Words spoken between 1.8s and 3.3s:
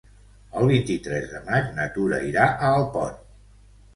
Tura irà a Alpont.